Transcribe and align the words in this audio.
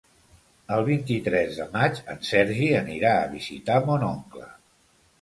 El 0.77 0.85
vint-i-tres 0.87 1.53
de 1.59 1.69
maig 1.77 2.03
en 2.15 2.25
Sergi 2.31 2.73
anirà 2.83 3.15
a 3.21 3.31
visitar 3.39 3.81
mon 3.93 4.11
oncle. 4.13 4.53